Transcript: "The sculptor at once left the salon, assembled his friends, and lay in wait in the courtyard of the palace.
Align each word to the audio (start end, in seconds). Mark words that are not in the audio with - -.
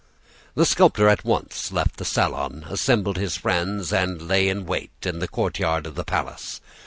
"The 0.55 0.65
sculptor 0.65 1.07
at 1.07 1.23
once 1.23 1.71
left 1.71 1.97
the 1.97 2.05
salon, 2.05 2.65
assembled 2.67 3.17
his 3.17 3.37
friends, 3.37 3.93
and 3.93 4.27
lay 4.27 4.49
in 4.49 4.65
wait 4.65 4.89
in 5.05 5.19
the 5.19 5.27
courtyard 5.27 5.85
of 5.85 5.93
the 5.93 6.03
palace. 6.03 6.59